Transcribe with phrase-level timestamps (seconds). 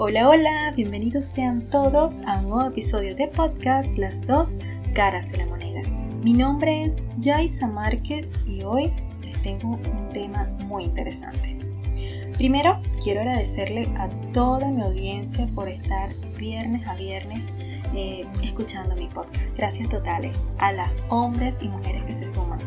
[0.00, 4.50] Hola, hola, bienvenidos sean todos a un nuevo episodio de podcast Las dos
[4.94, 5.82] caras de la moneda.
[6.22, 8.92] Mi nombre es Yaisa Márquez y hoy
[9.22, 11.58] les tengo un tema muy interesante.
[12.36, 17.48] Primero, quiero agradecerle a toda mi audiencia por estar viernes a viernes
[17.94, 19.40] eh, escuchando mi podcast.
[19.56, 22.58] Gracias totales a las hombres y mujeres que se suman.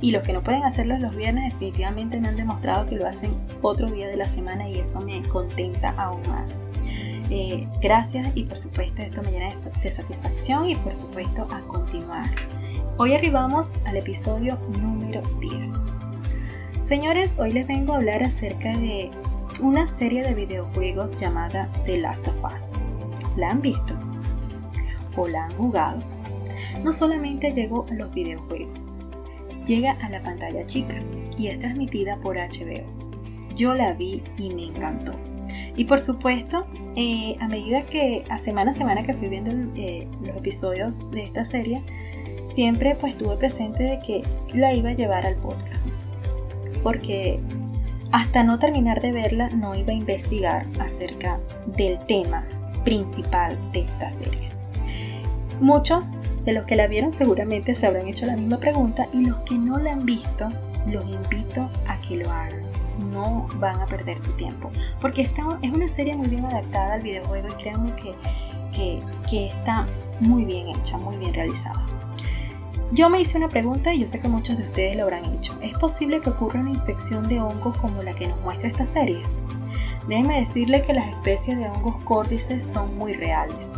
[0.00, 3.32] Y los que no pueden hacerlo los viernes definitivamente me han demostrado que lo hacen
[3.62, 6.62] otro día de la semana y eso me contenta aún más.
[7.30, 12.28] Eh, gracias y por supuesto esto me llena de satisfacción y por supuesto a continuar.
[12.96, 15.70] Hoy arribamos al episodio número 10.
[16.80, 19.10] Señores, hoy les vengo a hablar acerca de
[19.60, 22.72] una serie de videojuegos llamada The Last of Us.
[23.36, 23.94] ¿La han visto?
[25.18, 25.98] ¿O la han jugado?
[26.84, 28.94] No solamente llegó a los videojuegos,
[29.66, 30.94] llega a la pantalla chica
[31.36, 32.84] y es transmitida por HBO.
[33.56, 35.12] Yo la vi y me encantó.
[35.76, 40.06] Y por supuesto, eh, a medida que a semana a semana que fui viendo eh,
[40.24, 41.82] los episodios de esta serie,
[42.44, 44.22] siempre pues tuve presente de que
[44.54, 45.84] la iba a llevar al podcast.
[46.84, 47.40] Porque
[48.12, 52.44] hasta no terminar de verla no iba a investigar acerca del tema
[52.84, 54.47] principal de esta serie.
[55.60, 59.38] Muchos de los que la vieron seguramente se habrán hecho la misma pregunta y los
[59.38, 60.48] que no la han visto,
[60.86, 64.70] los invito a que lo hagan no van a perder su tiempo.
[65.00, 68.14] Porque esta es una serie muy bien adaptada al videojuego y créanme que,
[69.28, 69.86] que, está
[70.20, 71.84] muy bien hecha, muy bien realizada.
[72.92, 75.54] Yo me hice una pregunta y yo sé que muchos de ustedes lo habrán hecho.
[75.60, 79.20] ¿Es posible que ocurra una infección de hongos como la que nos muestra esta serie?
[80.08, 83.68] Déjenme decirle que las especies de hongos córdices son muy reales.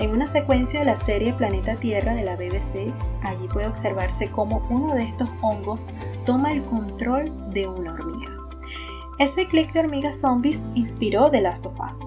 [0.00, 2.92] En una secuencia de la serie Planeta Tierra de la BBC,
[3.22, 5.90] allí puede observarse cómo uno de estos hongos
[6.26, 8.30] toma el control de una hormiga.
[9.20, 12.04] Ese clic de hormigas zombies inspiró The Last of Us.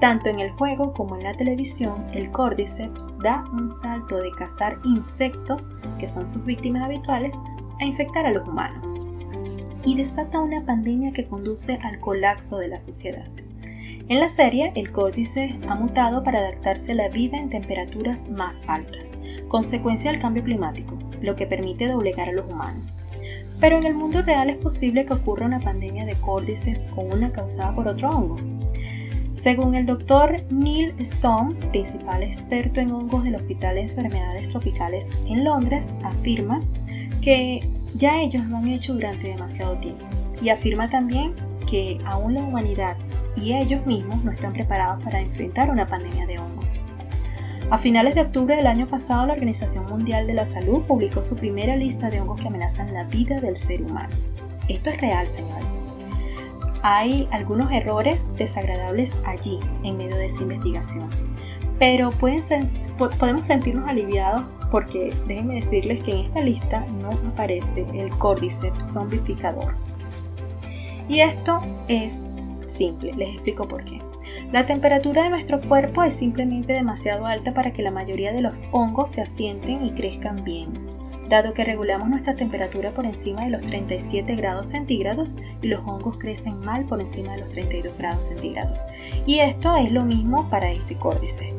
[0.00, 4.78] Tanto en el juego como en la televisión, el Cordyceps da un salto de cazar
[4.84, 7.34] insectos, que son sus víctimas habituales,
[7.80, 9.00] a infectar a los humanos.
[9.84, 13.26] Y desata una pandemia que conduce al colapso de la sociedad.
[14.08, 18.54] En la serie, el córdice ha mutado para adaptarse a la vida en temperaturas más
[18.68, 19.18] altas,
[19.48, 23.00] consecuencia del cambio climático, lo que permite doblegar a los humanos.
[23.58, 27.32] Pero en el mundo real es posible que ocurra una pandemia de córdices o una
[27.32, 28.36] causada por otro hongo.
[29.34, 35.42] Según el doctor Neil Stone, principal experto en hongos del Hospital de Enfermedades Tropicales en
[35.42, 36.60] Londres, afirma
[37.20, 37.60] que
[37.96, 40.04] ya ellos lo han hecho durante demasiado tiempo
[40.40, 41.34] y afirma también
[41.68, 42.96] que aún la humanidad
[43.36, 46.84] y ellos mismos no están preparados para enfrentar una pandemia de hongos.
[47.70, 51.34] A finales de octubre del año pasado, la Organización Mundial de la Salud publicó su
[51.34, 54.14] primera lista de hongos que amenazan la vida del ser humano.
[54.68, 55.58] Esto es real, señor.
[56.82, 61.08] Hay algunos errores desagradables allí, en medio de esa investigación.
[61.78, 68.92] Pero podemos sentirnos aliviados porque déjenme decirles que en esta lista no aparece el Cordyceps
[68.92, 69.74] zombificador.
[71.08, 72.22] Y esto es
[72.76, 74.00] simple, les explico por qué.
[74.52, 78.66] La temperatura de nuestro cuerpo es simplemente demasiado alta para que la mayoría de los
[78.72, 80.72] hongos se asienten y crezcan bien.
[81.28, 86.18] Dado que regulamos nuestra temperatura por encima de los 37 grados centígrados y los hongos
[86.18, 88.78] crecen mal por encima de los 32 grados centígrados.
[89.26, 91.52] Y esto es lo mismo para este córdice.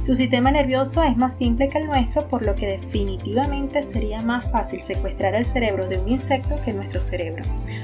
[0.00, 4.50] Su sistema nervioso es más simple que el nuestro, por lo que definitivamente sería más
[4.50, 7.42] fácil secuestrar el cerebro de un insecto que nuestro cerebro.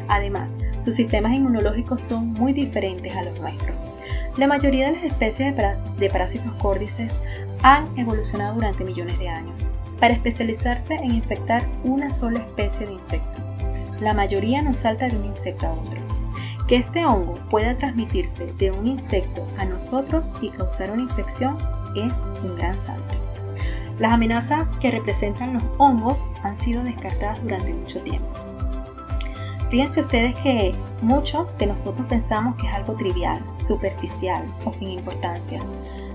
[0.09, 3.77] Además, sus sistemas inmunológicos son muy diferentes a los nuestros.
[4.37, 5.55] La mayoría de las especies
[5.99, 7.21] de parásitos córdices
[7.63, 9.71] han evolucionado durante millones de años
[10.01, 13.39] para especializarse en infectar una sola especie de insecto.
[14.01, 16.01] La mayoría no salta de un insecto a otro.
[16.69, 21.59] Que este hongo pueda transmitirse de un insecto a nosotros y causar una infección
[21.94, 23.15] es un gran salto.
[23.99, 28.28] Las amenazas que representan los hongos han sido descartadas durante mucho tiempo.
[29.71, 35.63] Fíjense ustedes que muchos de nosotros pensamos que es algo trivial, superficial o sin importancia,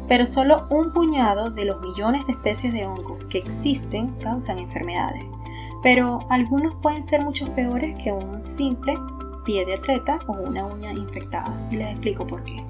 [0.08, 5.26] pero solo un puñado de los millones de especies de hongos que existen causan enfermedades,
[5.84, 8.98] pero algunos pueden ser mucho peores que un simple
[9.46, 12.64] pie de atleta o una uña infectada, y les explico por qué.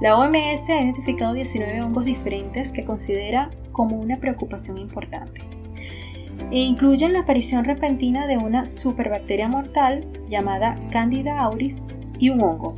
[0.00, 5.42] La OMS ha identificado 19 hongos diferentes que considera como una preocupación importante.
[6.50, 11.84] E incluyen la aparición repentina de una superbacteria mortal llamada Candida auris
[12.18, 12.74] y un hongo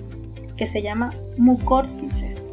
[0.57, 2.47] que se llama Mucorphys,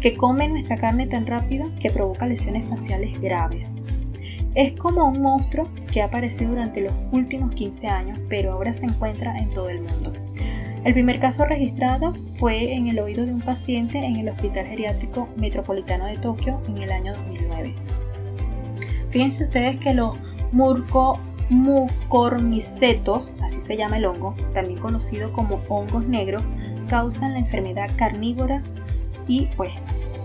[0.00, 3.80] que come nuestra carne tan rápido que provoca lesiones faciales graves.
[4.54, 8.86] Es como un monstruo que ha aparecido durante los últimos 15 años, pero ahora se
[8.86, 10.12] encuentra en todo el mundo.
[10.84, 15.28] El primer caso registrado fue en el oído de un paciente en el Hospital Geriátrico
[15.36, 17.74] Metropolitano de Tokio en el año 2009.
[19.10, 20.18] Fíjense ustedes que los
[20.52, 26.42] murco mucormicetos, así se llama el hongo, también conocido como hongos negros,
[26.88, 28.62] causan la enfermedad carnívora
[29.28, 29.72] y pues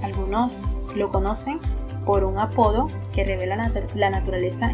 [0.03, 1.59] algunos lo conocen
[2.05, 3.55] por un apodo que revela
[3.95, 4.71] la, naturaleza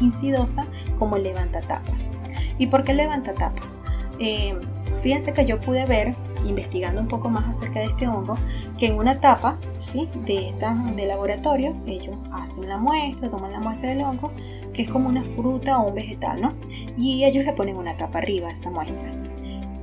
[0.00, 0.66] insidosa
[0.98, 2.12] como el levantatapas.
[2.58, 3.80] ¿Y por qué levantatapas?
[4.18, 4.54] Eh,
[5.02, 8.34] fíjense que yo pude ver, investigando un poco más acerca de este hongo,
[8.78, 10.08] que en una tapa ¿sí?
[10.26, 10.52] de,
[10.96, 14.32] de laboratorio ellos hacen la muestra, toman la muestra del hongo,
[14.72, 16.52] que es como una fruta o un vegetal, ¿no?
[16.96, 19.12] Y ellos le ponen una tapa arriba a esa muestra.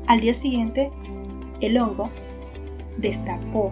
[0.08, 0.92] Al día siguiente,
[1.62, 2.10] el hongo
[2.98, 3.72] destapó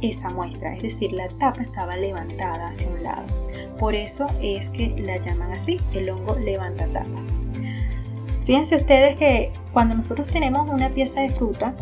[0.00, 3.24] esa muestra, es decir, la tapa estaba levantada hacia un lado.
[3.78, 7.38] Por eso es que la llaman así, el hongo levanta tapas.
[8.44, 11.74] Fíjense ustedes que cuando nosotros tenemos una pieza de fruta,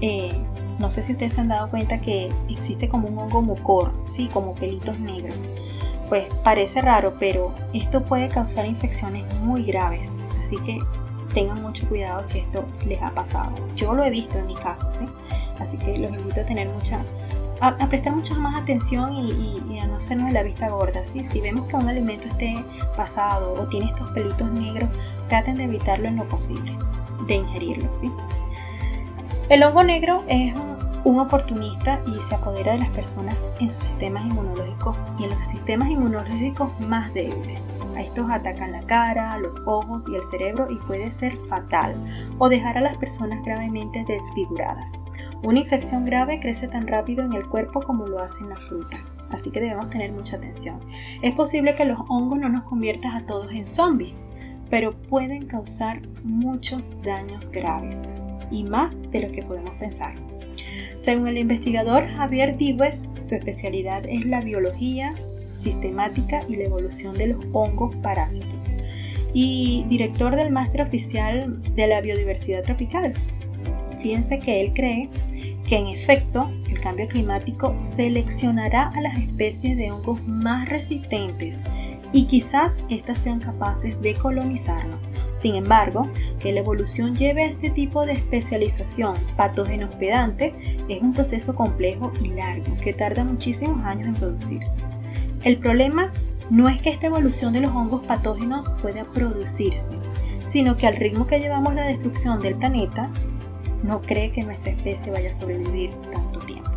[0.00, 0.32] eh,
[0.78, 4.28] no sé si ustedes se han dado cuenta que existe como un hongo mucor, sí,
[4.32, 5.34] como pelitos negros.
[6.08, 10.78] Pues parece raro, pero esto puede causar infecciones muy graves, así que
[11.32, 13.52] tengan mucho cuidado si esto les ha pasado.
[13.76, 15.06] Yo lo he visto en mi caso, ¿sí?
[15.58, 17.00] Así que los invito a tener mucha,
[17.62, 21.24] a, prestar mucha más atención y, a no hacernos la vista gorda, ¿sí?
[21.24, 22.62] Si vemos que un alimento esté
[22.96, 24.90] pasado o tiene estos pelitos negros,
[25.28, 26.76] traten de evitarlo en lo posible,
[27.26, 28.10] de ingerirlo, ¿sí?
[29.48, 30.54] El hongo negro es
[31.04, 35.46] un oportunista y se apodera de las personas en sus sistemas inmunológicos y en los
[35.46, 37.60] sistemas inmunológicos más débiles.
[37.96, 41.94] A estos atacan la cara, los ojos y el cerebro y puede ser fatal
[42.38, 44.92] o dejar a las personas gravemente desfiguradas.
[45.42, 48.98] Una infección grave crece tan rápido en el cuerpo como lo hace en la fruta,
[49.30, 50.80] así que debemos tener mucha atención.
[51.20, 54.14] Es posible que los hongos no nos conviertan a todos en zombies,
[54.70, 58.08] pero pueden causar muchos daños graves
[58.50, 60.14] y más de lo que podemos pensar.
[60.96, 65.14] Según el investigador Javier Díguez, su especialidad es la biología
[65.52, 68.74] sistemática y la evolución de los hongos parásitos
[69.34, 73.12] y director del máster oficial de la biodiversidad tropical.
[74.00, 75.08] Fíjense que él cree
[75.66, 81.62] que en efecto el cambio climático seleccionará a las especies de hongos más resistentes
[82.12, 85.10] y quizás éstas sean capaces de colonizarnos.
[85.32, 86.08] Sin embargo,
[86.40, 90.54] que la evolución lleve a este tipo de especialización patógeno hospedante
[90.88, 94.76] es un proceso complejo y largo que tarda muchísimos años en producirse.
[95.44, 96.12] El problema
[96.50, 99.94] no es que esta evolución de los hongos patógenos pueda producirse,
[100.44, 103.10] sino que al ritmo que llevamos la destrucción del planeta,
[103.82, 106.70] no cree que nuestra especie vaya a sobrevivir tanto tiempo.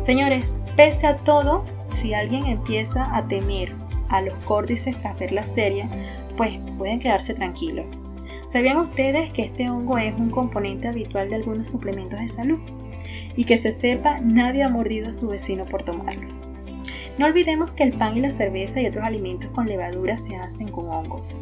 [0.00, 3.74] Señores, pese a todo, si alguien empieza a temer
[4.08, 5.86] a los córdices tras ver la serie,
[6.38, 7.84] pues pueden quedarse tranquilos.
[8.50, 12.60] ¿Sabían ustedes que este hongo es un componente habitual de algunos suplementos de salud?
[13.36, 16.48] Y que se sepa, nadie ha mordido a su vecino por tomarlos.
[17.18, 20.68] No olvidemos que el pan y la cerveza y otros alimentos con levadura se hacen
[20.68, 21.40] con hongos.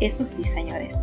[0.00, 0.96] Eso sí, señores.